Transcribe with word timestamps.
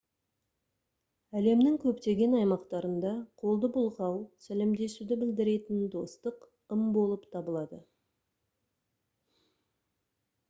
әлемнің 1.39 1.73
көптеген 1.83 2.31
аймақтарында 2.37 3.11
қолды 3.43 3.69
бұлғау 3.75 4.17
сәлемдесуді 4.45 5.17
білдіретін 5.25 5.83
достық 5.97 6.47
ым 6.77 6.87
болып 6.97 7.27
табылады 7.37 7.81